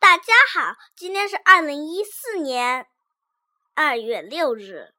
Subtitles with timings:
[0.00, 2.86] 大家好，今天是二零一四年
[3.74, 4.94] 二月六日。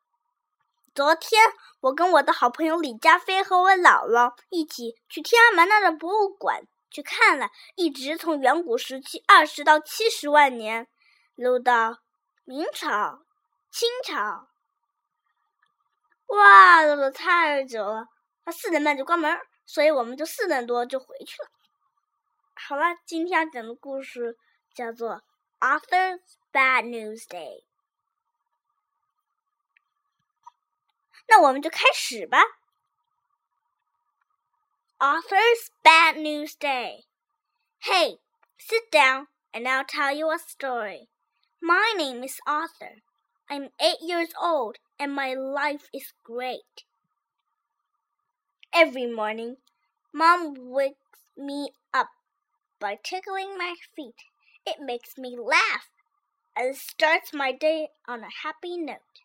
[0.93, 1.41] 昨天，
[1.79, 10.87] 我跟我的好朋友李佳飞和我姥姥一起去天安门那的博物馆去看了，一直从远古时期二十到七十万年，
[11.35, 11.99] 溜到
[12.43, 13.23] 明朝、
[13.71, 14.49] 清朝。
[16.27, 18.07] 哇，溜的太久了，
[18.43, 21.49] 他四点半就关门，所以我们就四点多就回去了。
[22.53, 24.37] 好了，今天要讲的故事
[24.79, 25.15] 叫做
[25.59, 27.57] 《Arthur's Bad News Day》。
[31.27, 32.37] 那我们就开始吧。
[34.99, 37.03] Arthur's Bad News Day.
[37.81, 38.19] Hey,
[38.57, 41.09] sit down and I'll tell you a story.
[41.59, 43.01] My name is Arthur.
[43.49, 46.85] I'm eight years old and my life is great.
[48.71, 49.57] Every morning,
[50.13, 52.11] Mom wakes me up
[52.79, 54.15] by tickling my feet
[54.65, 55.89] it makes me laugh
[56.55, 59.23] and starts my day on a happy note.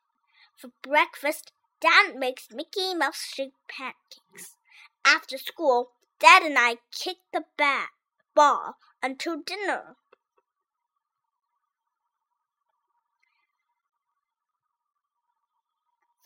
[0.57, 4.57] For breakfast, Dad makes Mickey Mouse shaped pancakes.
[5.05, 7.89] After school, Dad and I kick the bat
[8.35, 9.97] ball until dinner.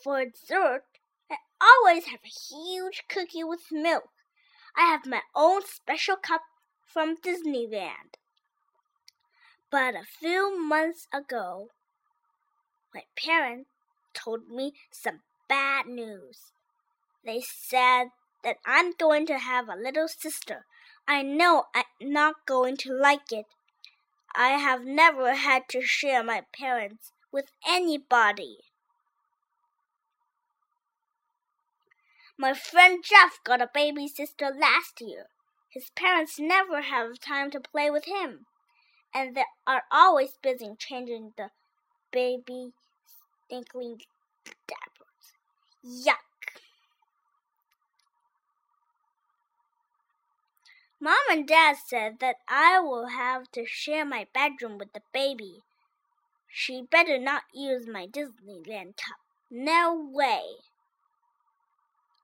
[0.01, 0.85] For dessert,
[1.29, 4.11] I always have a huge cookie with milk.
[4.77, 6.43] I have my own special cup
[6.85, 8.18] from Disneyland.
[9.71, 11.69] But a few months ago,
[12.93, 13.69] my parents
[14.13, 16.51] told me some bad news.
[17.23, 18.07] They said
[18.43, 20.65] that I'm going to have a little sister.
[21.07, 23.45] I know I'm not going to like it.
[24.35, 28.59] I have never had to share my parents with anybody.
[32.37, 35.27] My friend Jeff got a baby sister last year.
[35.69, 38.45] His parents never have time to play with him,
[39.13, 41.49] and they are always busy changing the
[42.11, 42.73] baby
[43.45, 44.01] stinkling
[44.67, 45.33] diapers.
[45.85, 46.15] Yuck!
[51.01, 55.63] Mom and Dad said that I will have to share my bedroom with the baby.
[56.49, 59.15] She better not use my Disneyland tub.
[59.49, 60.57] No way.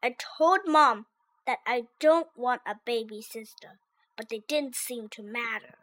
[0.04, 1.06] I told Mom
[1.48, 3.80] that I don't want a baby sister,
[4.18, 5.76] but they didn't seem to matter.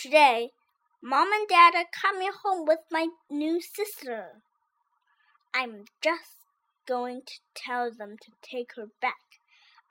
[0.00, 0.52] Today,
[1.02, 4.40] Mom and Dad are coming home with my new sister.
[5.52, 6.38] I'm just
[6.88, 9.42] going to tell them to take her back.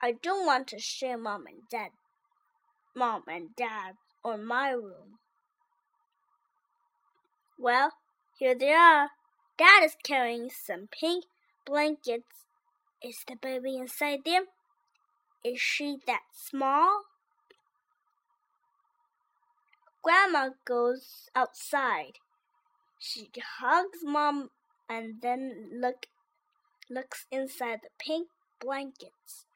[0.02, 1.90] I don't want to share Mom and Dad,
[2.92, 3.92] Mom and Dad,
[4.24, 5.20] or my room.
[7.56, 7.92] Well,
[8.36, 9.10] here they are.
[9.56, 11.26] Dad is carrying some pink
[11.64, 12.46] blankets
[13.00, 14.46] is the baby inside them?
[15.44, 17.02] Is she that small?
[20.02, 22.18] Grandma goes outside.
[22.98, 24.50] She hugs Mom
[24.88, 26.06] and then look,
[26.88, 28.28] looks inside the pink
[28.60, 29.46] blankets.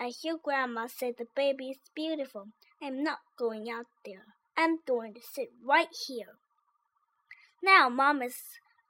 [0.00, 2.48] I hear Grandma say the baby is beautiful.
[2.82, 4.26] I'm not going out there.
[4.56, 6.38] I'm going to sit right here.
[7.62, 8.36] Now Mom is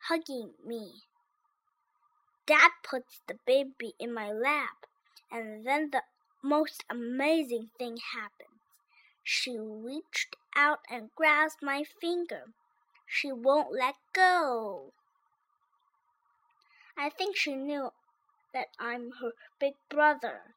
[0.08, 1.02] hugging me.
[2.46, 4.86] Dad puts the baby in my lap,
[5.30, 6.02] and then the
[6.42, 8.60] most amazing thing happens.
[9.22, 12.53] She reached out and grasped my finger.
[13.07, 14.93] She won't let go.
[16.97, 17.91] I think she knew
[18.53, 20.55] that I'm her big brother.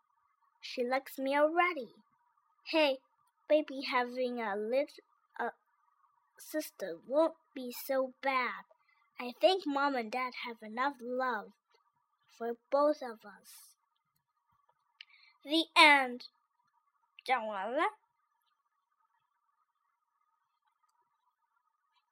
[0.61, 1.95] She likes me already.
[2.65, 2.99] Hey,
[3.49, 5.05] baby having a little
[5.39, 5.51] a
[6.39, 8.65] sister won't be so bad.
[9.19, 11.53] I think mom and dad have enough love
[12.37, 13.77] for both of us.
[15.45, 16.29] The end.
[17.25, 18.00] 讲完了。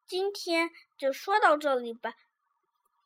[0.10, 2.16] 今天就说到这里吧。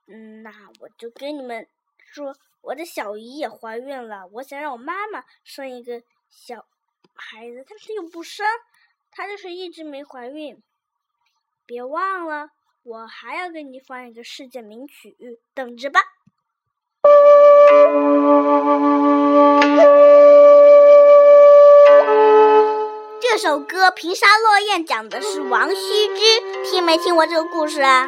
[0.08, 4.26] 嗯，那我就跟你们说，我的小姨也怀孕了。
[4.28, 6.66] 我想让我妈妈生一个小
[7.14, 8.46] 孩子，但是又不生，
[9.12, 10.64] 她就是一直没怀孕。
[11.66, 12.52] 别忘了，
[12.84, 16.00] 我还要给你放一个世界名曲，等着吧。
[23.36, 28.08] 这首歌《平沙落雁》讲的是王羲之，听没听过这个故事啊？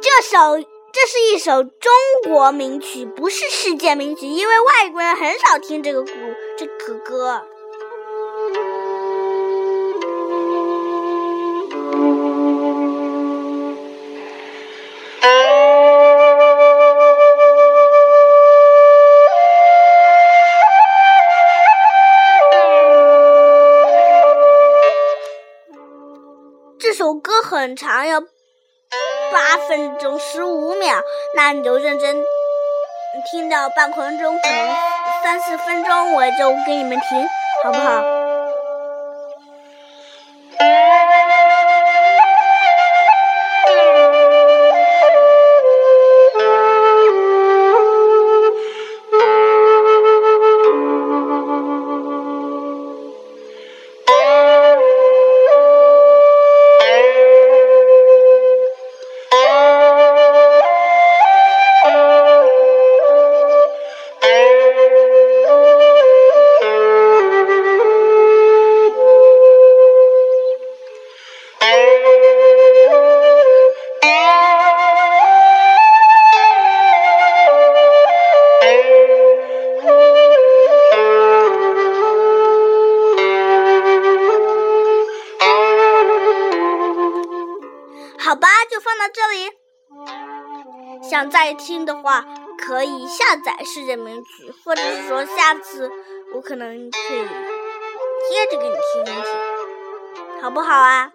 [0.00, 0.58] 这首
[0.90, 1.92] 这是一首中
[2.24, 6.08] 国名曲，不是世界名曲，因为外国人很少听这个古
[6.56, 7.42] 这个歌。
[27.34, 31.02] 歌很长，要八分钟十五秒，
[31.34, 32.22] 那你就认真
[33.30, 34.76] 听到半分钟，可能
[35.22, 37.28] 三四分钟，我就给你们停，
[37.64, 38.23] 好不好？
[88.34, 89.48] 好吧，就放到这里。
[91.08, 92.24] 想再听的话，
[92.58, 95.88] 可以下载世界名曲，或者是说下次
[96.34, 97.24] 我可能可以
[98.28, 101.12] 接着给你听一听，好不好啊？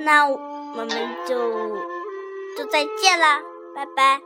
[0.00, 0.36] 那我
[0.74, 0.86] 们
[1.26, 1.34] 就
[2.58, 3.40] 就再见啦，
[3.74, 4.20] 拜拜。